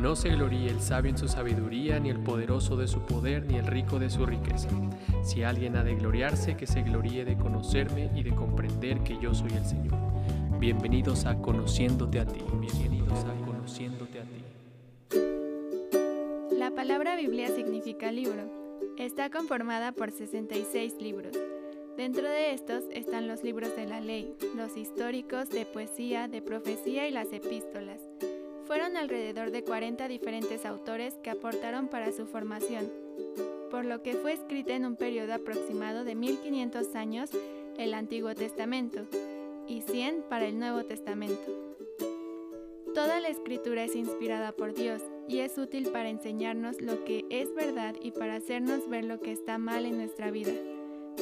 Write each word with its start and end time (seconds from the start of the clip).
No 0.00 0.16
se 0.16 0.30
gloríe 0.30 0.70
el 0.70 0.80
sabio 0.80 1.10
en 1.10 1.18
su 1.18 1.28
sabiduría, 1.28 2.00
ni 2.00 2.08
el 2.08 2.20
poderoso 2.20 2.74
de 2.74 2.88
su 2.88 3.00
poder, 3.00 3.44
ni 3.44 3.58
el 3.58 3.66
rico 3.66 3.98
de 3.98 4.08
su 4.08 4.24
riqueza. 4.24 4.70
Si 5.22 5.42
alguien 5.42 5.76
ha 5.76 5.84
de 5.84 5.94
gloriarse, 5.94 6.56
que 6.56 6.66
se 6.66 6.80
gloríe 6.80 7.26
de 7.26 7.36
conocerme 7.36 8.10
y 8.14 8.22
de 8.22 8.34
comprender 8.34 9.00
que 9.00 9.18
yo 9.20 9.34
soy 9.34 9.50
el 9.52 9.66
Señor. 9.66 9.92
Bienvenidos 10.58 11.26
a 11.26 11.36
Conociéndote 11.36 12.18
a 12.18 12.24
ti. 12.24 12.40
Bienvenidos 12.58 13.26
a 13.26 13.34
Conociéndote 13.44 14.20
a 14.20 14.22
ti. 14.22 14.42
La 16.56 16.70
palabra 16.70 17.14
Biblia 17.16 17.48
significa 17.48 18.10
libro. 18.10 18.50
Está 18.96 19.28
conformada 19.28 19.92
por 19.92 20.12
66 20.12 20.94
libros. 20.98 21.36
Dentro 21.98 22.26
de 22.26 22.54
estos 22.54 22.84
están 22.90 23.28
los 23.28 23.44
libros 23.44 23.76
de 23.76 23.84
la 23.84 24.00
ley, 24.00 24.34
los 24.56 24.78
históricos, 24.78 25.50
de 25.50 25.66
poesía, 25.66 26.26
de 26.26 26.40
profecía 26.40 27.06
y 27.06 27.10
las 27.10 27.30
epístolas. 27.34 28.00
Fueron 28.70 28.96
alrededor 28.96 29.50
de 29.50 29.64
40 29.64 30.06
diferentes 30.06 30.64
autores 30.64 31.14
que 31.24 31.30
aportaron 31.30 31.88
para 31.88 32.12
su 32.12 32.24
formación, 32.26 32.88
por 33.68 33.84
lo 33.84 34.00
que 34.00 34.14
fue 34.14 34.32
escrita 34.32 34.74
en 34.74 34.86
un 34.86 34.94
periodo 34.94 35.34
aproximado 35.34 36.04
de 36.04 36.14
1500 36.14 36.94
años 36.94 37.30
el 37.78 37.94
Antiguo 37.94 38.32
Testamento 38.36 39.08
y 39.66 39.80
100 39.80 40.22
para 40.28 40.46
el 40.46 40.60
Nuevo 40.60 40.84
Testamento. 40.84 41.50
Toda 42.94 43.18
la 43.18 43.26
escritura 43.26 43.82
es 43.82 43.96
inspirada 43.96 44.52
por 44.52 44.72
Dios 44.72 45.02
y 45.26 45.40
es 45.40 45.58
útil 45.58 45.88
para 45.88 46.08
enseñarnos 46.08 46.80
lo 46.80 47.04
que 47.04 47.24
es 47.28 47.52
verdad 47.52 47.96
y 48.00 48.12
para 48.12 48.36
hacernos 48.36 48.88
ver 48.88 49.04
lo 49.04 49.18
que 49.18 49.32
está 49.32 49.58
mal 49.58 49.84
en 49.84 49.96
nuestra 49.96 50.30
vida. 50.30 50.52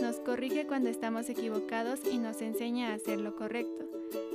Nos 0.02 0.16
corrige 0.16 0.66
cuando 0.66 0.90
estamos 0.90 1.30
equivocados 1.30 2.00
y 2.12 2.18
nos 2.18 2.42
enseña 2.42 2.90
a 2.90 2.96
hacer 2.96 3.18
lo 3.18 3.36
correcto. 3.36 3.88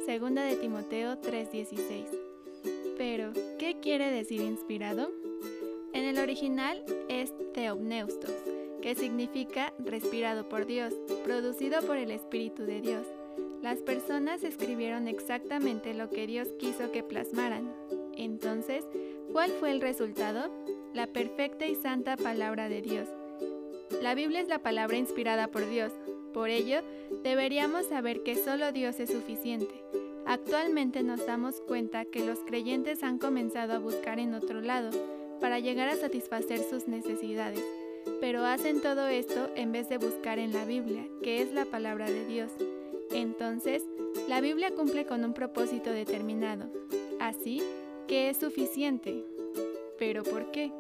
Segunda 0.04 0.44
de 0.46 0.56
Timoteo 0.56 1.22
3:16. 1.22 2.23
Pero, 2.98 3.32
¿qué 3.58 3.78
quiere 3.82 4.12
decir 4.12 4.42
inspirado? 4.42 5.12
En 5.94 6.06
el 6.06 6.20
original 6.20 6.84
es 7.10 7.34
theopneustos, 7.54 8.32
que 8.82 8.96
significa 8.96 9.74
respirado 9.80 10.48
por 10.48 10.66
Dios, 10.66 10.94
producido 11.24 11.82
por 11.82 11.98
el 11.98 12.12
Espíritu 12.12 12.64
de 12.64 12.82
Dios. 12.82 13.06
Las 13.62 13.80
personas 13.80 14.44
escribieron 14.44 15.08
exactamente 15.08 15.94
lo 15.94 16.10
que 16.10 16.28
Dios 16.28 16.50
quiso 16.60 16.92
que 16.92 17.04
plasmaran. 17.04 17.74
Entonces, 18.16 18.86
¿cuál 19.32 19.52
fue 19.52 19.72
el 19.72 19.82
resultado? 19.82 20.52
La 20.94 21.08
perfecta 21.08 21.66
y 21.66 21.76
santa 21.76 22.18
palabra 22.18 22.70
de 22.70 22.82
Dios. 22.82 23.08
La 24.02 24.16
Biblia 24.16 24.42
es 24.42 24.48
la 24.50 24.60
palabra 24.60 24.98
inspirada 24.98 25.48
por 25.48 25.68
Dios. 25.70 25.92
Por 26.34 26.50
ello, 26.50 26.82
deberíamos 27.24 27.88
saber 27.88 28.22
que 28.24 28.36
solo 28.36 28.72
Dios 28.72 29.00
es 29.00 29.12
suficiente. 29.12 29.83
Actualmente 30.34 31.04
nos 31.04 31.24
damos 31.28 31.62
cuenta 31.62 32.06
que 32.06 32.26
los 32.26 32.40
creyentes 32.40 33.04
han 33.04 33.20
comenzado 33.20 33.74
a 33.74 33.78
buscar 33.78 34.18
en 34.18 34.34
otro 34.34 34.62
lado 34.62 34.90
para 35.40 35.60
llegar 35.60 35.90
a 35.90 35.96
satisfacer 35.96 36.58
sus 36.68 36.88
necesidades, 36.88 37.64
pero 38.20 38.44
hacen 38.44 38.82
todo 38.82 39.08
esto 39.08 39.52
en 39.56 39.72
vez 39.72 39.90
de 39.90 40.00
buscar 40.00 40.40
en 40.40 40.52
la 40.52 40.66
Biblia, 40.66 41.06
que 41.22 41.44
es 41.44 41.54
la 41.54 41.66
palabra 41.66 42.10
de 42.10 42.26
Dios. 42.26 42.52
Entonces, 43.12 43.84
la 44.28 44.42
Biblia 44.42 44.74
cumple 44.74 45.06
con 45.06 45.24
un 45.24 45.36
propósito 45.36 45.92
determinado, 45.92 46.66
así 47.20 47.62
que 48.08 48.32
es 48.32 48.38
suficiente. 48.38 49.24
¿Pero 50.00 50.24
por 50.24 50.50
qué? 50.50 50.72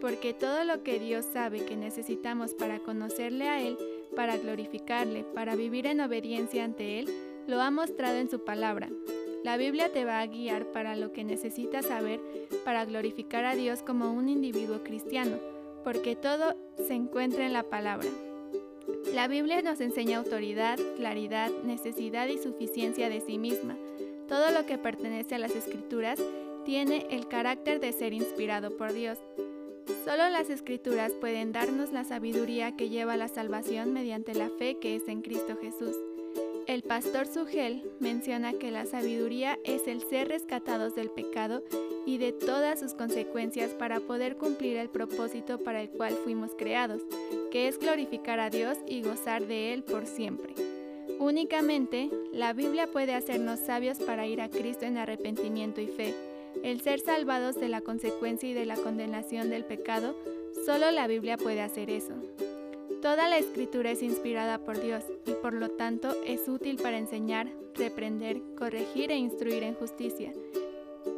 Porque 0.00 0.32
todo 0.32 0.64
lo 0.64 0.82
que 0.82 0.98
Dios 0.98 1.26
sabe 1.30 1.66
que 1.66 1.76
necesitamos 1.76 2.54
para 2.54 2.78
conocerle 2.78 3.46
a 3.46 3.60
Él, 3.60 3.76
para 4.16 4.38
glorificarle, 4.38 5.22
para 5.34 5.54
vivir 5.54 5.86
en 5.86 6.00
obediencia 6.00 6.64
ante 6.64 7.00
Él, 7.00 7.10
lo 7.46 7.60
ha 7.60 7.70
mostrado 7.70 8.16
en 8.16 8.30
su 8.30 8.44
palabra. 8.44 8.90
La 9.44 9.56
Biblia 9.56 9.92
te 9.92 10.04
va 10.04 10.20
a 10.20 10.26
guiar 10.26 10.66
para 10.72 10.96
lo 10.96 11.12
que 11.12 11.22
necesitas 11.22 11.86
saber 11.86 12.20
para 12.64 12.84
glorificar 12.84 13.44
a 13.44 13.54
Dios 13.54 13.82
como 13.82 14.12
un 14.12 14.28
individuo 14.28 14.82
cristiano, 14.82 15.38
porque 15.84 16.16
todo 16.16 16.56
se 16.76 16.94
encuentra 16.94 17.46
en 17.46 17.52
la 17.52 17.62
palabra. 17.62 18.08
La 19.14 19.28
Biblia 19.28 19.62
nos 19.62 19.80
enseña 19.80 20.18
autoridad, 20.18 20.78
claridad, 20.96 21.50
necesidad 21.64 22.26
y 22.26 22.38
suficiencia 22.38 23.08
de 23.08 23.20
sí 23.20 23.38
misma. 23.38 23.76
Todo 24.28 24.50
lo 24.50 24.66
que 24.66 24.78
pertenece 24.78 25.36
a 25.36 25.38
las 25.38 25.54
escrituras 25.54 26.20
tiene 26.64 27.06
el 27.10 27.28
carácter 27.28 27.78
de 27.78 27.92
ser 27.92 28.12
inspirado 28.12 28.76
por 28.76 28.92
Dios. 28.92 29.18
Solo 30.04 30.28
las 30.28 30.50
escrituras 30.50 31.12
pueden 31.12 31.52
darnos 31.52 31.92
la 31.92 32.02
sabiduría 32.02 32.76
que 32.76 32.88
lleva 32.88 33.12
a 33.12 33.16
la 33.16 33.28
salvación 33.28 33.92
mediante 33.92 34.34
la 34.34 34.50
fe 34.50 34.78
que 34.80 34.96
es 34.96 35.06
en 35.06 35.22
Cristo 35.22 35.56
Jesús. 35.60 35.96
El 36.66 36.82
pastor 36.82 37.28
Sugel 37.28 37.88
menciona 38.00 38.52
que 38.52 38.72
la 38.72 38.86
sabiduría 38.86 39.56
es 39.62 39.86
el 39.86 40.02
ser 40.02 40.26
rescatados 40.26 40.96
del 40.96 41.10
pecado 41.10 41.62
y 42.04 42.18
de 42.18 42.32
todas 42.32 42.80
sus 42.80 42.92
consecuencias 42.92 43.70
para 43.70 44.00
poder 44.00 44.36
cumplir 44.36 44.76
el 44.76 44.88
propósito 44.88 45.58
para 45.58 45.80
el 45.80 45.90
cual 45.90 46.14
fuimos 46.24 46.56
creados, 46.58 47.02
que 47.52 47.68
es 47.68 47.78
glorificar 47.78 48.40
a 48.40 48.50
Dios 48.50 48.78
y 48.84 49.02
gozar 49.02 49.46
de 49.46 49.74
Él 49.74 49.84
por 49.84 50.06
siempre. 50.06 50.54
Únicamente, 51.20 52.10
la 52.32 52.52
Biblia 52.52 52.88
puede 52.88 53.14
hacernos 53.14 53.60
sabios 53.60 54.00
para 54.00 54.26
ir 54.26 54.40
a 54.40 54.48
Cristo 54.48 54.86
en 54.86 54.98
arrepentimiento 54.98 55.80
y 55.80 55.86
fe. 55.86 56.14
El 56.64 56.80
ser 56.80 56.98
salvados 56.98 57.60
de 57.60 57.68
la 57.68 57.80
consecuencia 57.80 58.48
y 58.48 58.54
de 58.54 58.66
la 58.66 58.76
condenación 58.76 59.50
del 59.50 59.64
pecado, 59.64 60.16
solo 60.64 60.90
la 60.90 61.06
Biblia 61.06 61.36
puede 61.36 61.60
hacer 61.60 61.90
eso. 61.90 62.14
Toda 63.06 63.28
la 63.28 63.38
escritura 63.38 63.92
es 63.92 64.02
inspirada 64.02 64.58
por 64.58 64.80
Dios 64.80 65.04
y 65.26 65.30
por 65.34 65.52
lo 65.52 65.68
tanto 65.68 66.08
es 66.26 66.48
útil 66.48 66.74
para 66.74 66.98
enseñar, 66.98 67.46
reprender, 67.76 68.42
corregir 68.58 69.12
e 69.12 69.16
instruir 69.16 69.62
en 69.62 69.76
justicia. 69.76 70.32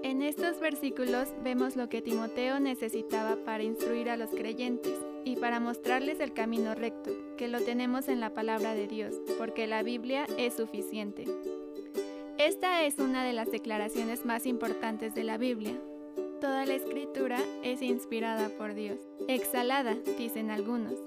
En 0.02 0.20
estos 0.20 0.60
versículos 0.60 1.28
vemos 1.42 1.76
lo 1.76 1.88
que 1.88 2.02
Timoteo 2.02 2.60
necesitaba 2.60 3.36
para 3.36 3.62
instruir 3.62 4.10
a 4.10 4.18
los 4.18 4.28
creyentes 4.28 4.92
y 5.24 5.36
para 5.36 5.60
mostrarles 5.60 6.20
el 6.20 6.34
camino 6.34 6.74
recto, 6.74 7.10
que 7.38 7.48
lo 7.48 7.62
tenemos 7.62 8.08
en 8.08 8.20
la 8.20 8.34
palabra 8.34 8.74
de 8.74 8.86
Dios, 8.86 9.14
porque 9.38 9.66
la 9.66 9.82
Biblia 9.82 10.26
es 10.36 10.52
suficiente. 10.52 11.24
Esta 12.36 12.84
es 12.84 12.98
una 12.98 13.24
de 13.24 13.32
las 13.32 13.50
declaraciones 13.50 14.26
más 14.26 14.44
importantes 14.44 15.14
de 15.14 15.24
la 15.24 15.38
Biblia. 15.38 15.80
Toda 16.42 16.66
la 16.66 16.74
escritura 16.74 17.38
es 17.62 17.80
inspirada 17.80 18.50
por 18.50 18.74
Dios. 18.74 18.98
Exhalada, 19.26 19.96
dicen 20.18 20.50
algunos 20.50 20.98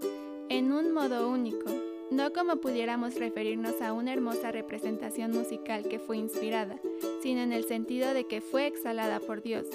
en 0.51 0.73
un 0.73 0.91
modo 0.91 1.29
único, 1.29 1.71
no 2.11 2.33
como 2.33 2.57
pudiéramos 2.57 3.15
referirnos 3.15 3.81
a 3.81 3.93
una 3.93 4.11
hermosa 4.11 4.51
representación 4.51 5.31
musical 5.31 5.87
que 5.87 5.97
fue 5.97 6.17
inspirada, 6.17 6.77
sino 7.23 7.39
en 7.39 7.53
el 7.53 7.63
sentido 7.63 8.13
de 8.13 8.27
que 8.27 8.41
fue 8.41 8.67
exhalada 8.67 9.21
por 9.21 9.41
Dios, 9.41 9.65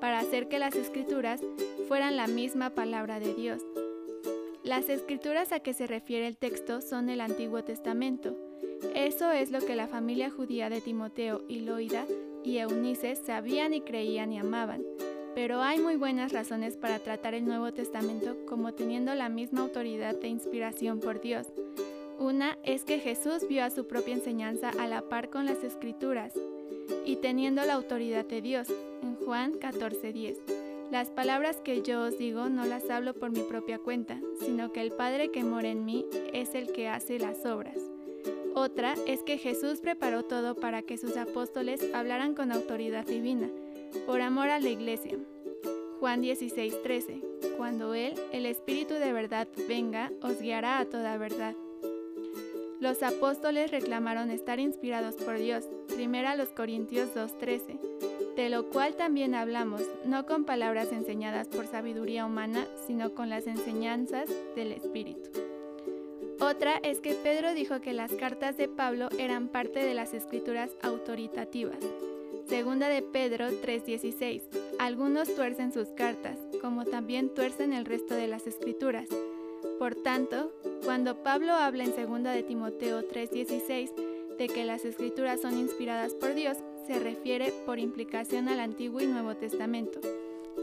para 0.00 0.20
hacer 0.20 0.46
que 0.46 0.60
las 0.60 0.76
escrituras 0.76 1.40
fueran 1.88 2.16
la 2.16 2.28
misma 2.28 2.70
palabra 2.70 3.18
de 3.18 3.34
Dios. 3.34 3.62
Las 4.62 4.88
escrituras 4.88 5.50
a 5.50 5.58
que 5.58 5.74
se 5.74 5.88
refiere 5.88 6.28
el 6.28 6.36
texto 6.36 6.80
son 6.80 7.08
el 7.08 7.20
Antiguo 7.20 7.64
Testamento. 7.64 8.36
Eso 8.94 9.32
es 9.32 9.50
lo 9.50 9.58
que 9.58 9.74
la 9.74 9.88
familia 9.88 10.30
judía 10.30 10.70
de 10.70 10.80
Timoteo 10.80 11.42
y 11.48 11.62
Loida 11.62 12.06
y 12.44 12.58
Eunice 12.58 13.16
sabían 13.16 13.74
y 13.74 13.80
creían 13.80 14.32
y 14.32 14.38
amaban 14.38 14.84
pero 15.34 15.62
hay 15.62 15.78
muy 15.78 15.96
buenas 15.96 16.32
razones 16.32 16.76
para 16.76 16.98
tratar 16.98 17.34
el 17.34 17.44
Nuevo 17.44 17.72
Testamento 17.72 18.36
como 18.46 18.72
teniendo 18.72 19.14
la 19.14 19.28
misma 19.28 19.62
autoridad 19.62 20.14
de 20.14 20.28
inspiración 20.28 21.00
por 21.00 21.20
Dios. 21.20 21.46
Una 22.18 22.58
es 22.64 22.84
que 22.84 22.98
Jesús 22.98 23.46
vio 23.48 23.64
a 23.64 23.70
su 23.70 23.86
propia 23.86 24.14
enseñanza 24.14 24.70
a 24.78 24.86
la 24.86 25.02
par 25.02 25.30
con 25.30 25.46
las 25.46 25.64
escrituras 25.64 26.34
y 27.04 27.16
teniendo 27.16 27.64
la 27.64 27.74
autoridad 27.74 28.26
de 28.26 28.42
Dios, 28.42 28.68
en 29.02 29.16
Juan 29.16 29.54
14:10. 29.54 30.36
Las 30.90 31.08
palabras 31.08 31.58
que 31.62 31.82
yo 31.82 32.02
os 32.02 32.18
digo 32.18 32.48
no 32.48 32.66
las 32.66 32.90
hablo 32.90 33.14
por 33.14 33.30
mi 33.30 33.40
propia 33.40 33.78
cuenta, 33.78 34.20
sino 34.40 34.72
que 34.72 34.80
el 34.80 34.90
Padre 34.90 35.30
que 35.30 35.44
mora 35.44 35.68
en 35.68 35.84
mí 35.84 36.04
es 36.32 36.54
el 36.54 36.72
que 36.72 36.88
hace 36.88 37.18
las 37.18 37.46
obras. 37.46 37.78
Otra 38.54 38.94
es 39.06 39.22
que 39.22 39.38
Jesús 39.38 39.80
preparó 39.80 40.24
todo 40.24 40.56
para 40.56 40.82
que 40.82 40.98
sus 40.98 41.16
apóstoles 41.16 41.80
hablaran 41.94 42.34
con 42.34 42.50
autoridad 42.50 43.06
divina, 43.06 43.48
por 44.06 44.20
amor 44.20 44.50
a 44.50 44.60
la 44.60 44.68
iglesia. 44.68 45.18
Juan 46.00 46.22
16:13. 46.22 47.22
Cuando 47.56 47.94
Él, 47.94 48.14
el 48.32 48.46
Espíritu 48.46 48.94
de 48.94 49.12
verdad, 49.12 49.46
venga, 49.68 50.10
os 50.22 50.40
guiará 50.40 50.78
a 50.78 50.86
toda 50.86 51.18
verdad. 51.18 51.54
Los 52.80 53.02
apóstoles 53.02 53.70
reclamaron 53.70 54.30
estar 54.30 54.58
inspirados 54.58 55.16
por 55.16 55.38
Dios. 55.38 55.64
Primera 55.94 56.36
los 56.36 56.48
Corintios 56.48 57.14
2:13. 57.14 57.78
De 58.36 58.48
lo 58.48 58.70
cual 58.70 58.94
también 58.94 59.34
hablamos, 59.34 59.82
no 60.06 60.24
con 60.24 60.44
palabras 60.44 60.90
enseñadas 60.92 61.48
por 61.48 61.66
sabiduría 61.66 62.24
humana, 62.24 62.66
sino 62.86 63.14
con 63.14 63.28
las 63.28 63.46
enseñanzas 63.46 64.30
del 64.56 64.72
Espíritu. 64.72 65.28
Otra 66.40 66.80
es 66.82 67.00
que 67.00 67.12
Pedro 67.14 67.52
dijo 67.52 67.82
que 67.82 67.92
las 67.92 68.14
cartas 68.14 68.56
de 68.56 68.66
Pablo 68.66 69.10
eran 69.18 69.48
parte 69.48 69.84
de 69.84 69.92
las 69.92 70.14
escrituras 70.14 70.70
autoritativas. 70.80 71.76
Segunda 72.50 72.88
de 72.88 73.00
Pedro 73.00 73.46
3:16. 73.62 74.42
Algunos 74.80 75.32
tuercen 75.36 75.72
sus 75.72 75.86
cartas, 75.90 76.36
como 76.60 76.84
también 76.84 77.32
tuercen 77.32 77.72
el 77.72 77.84
resto 77.84 78.14
de 78.16 78.26
las 78.26 78.48
escrituras. 78.48 79.08
Por 79.78 79.94
tanto, 79.94 80.52
cuando 80.84 81.22
Pablo 81.22 81.52
habla 81.52 81.84
en 81.84 81.94
Segunda 81.94 82.32
de 82.32 82.42
Timoteo 82.42 83.06
3:16 83.06 83.92
de 84.36 84.48
que 84.48 84.64
las 84.64 84.84
escrituras 84.84 85.40
son 85.40 85.56
inspiradas 85.58 86.12
por 86.14 86.34
Dios, 86.34 86.58
se 86.88 86.98
refiere 86.98 87.52
por 87.66 87.78
implicación 87.78 88.48
al 88.48 88.58
Antiguo 88.58 89.00
y 89.00 89.06
Nuevo 89.06 89.36
Testamento. 89.36 90.00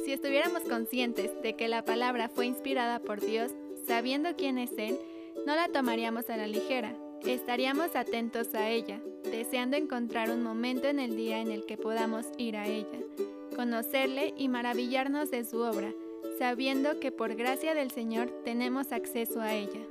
Si 0.04 0.12
estuviéramos 0.12 0.64
conscientes 0.64 1.32
de 1.42 1.56
que 1.56 1.70
la 1.70 1.86
palabra 1.86 2.28
fue 2.28 2.48
inspirada 2.48 3.00
por 3.00 3.22
Dios, 3.22 3.54
sabiendo 3.88 4.36
quién 4.36 4.58
es 4.58 4.72
Él, 4.78 5.00
no 5.46 5.56
la 5.56 5.70
tomaríamos 5.70 6.30
a 6.30 6.36
la 6.36 6.48
ligera, 6.48 6.94
estaríamos 7.26 7.96
atentos 7.96 8.54
a 8.54 8.70
ella, 8.70 9.02
deseando 9.24 9.78
encontrar 9.78 10.30
un 10.30 10.44
momento 10.44 10.88
en 10.88 11.00
el 11.00 11.16
día 11.16 11.40
en 11.40 11.52
el 11.52 11.66
que 11.66 11.78
podamos 11.78 12.26
ir 12.38 12.58
a 12.58 12.68
ella, 12.68 13.00
conocerle 13.56 14.34
y 14.38 14.48
maravillarnos 14.48 15.32
de 15.32 15.44
su 15.46 15.60
obra, 15.60 15.94
sabiendo 16.38 17.00
que 17.00 17.12
por 17.12 17.36
gracia 17.36 17.74
del 17.74 17.92
Señor 17.92 18.30
tenemos 18.44 18.92
acceso 18.92 19.42
a 19.42 19.54
ella. 19.54 19.82